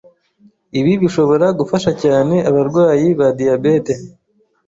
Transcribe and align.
Ibi 0.79 0.93
bishobora 1.01 1.47
gufasha 1.59 1.91
cyane 2.03 2.35
abarwayi 2.49 3.07
ba 3.19 3.27
diyabete 3.37 3.93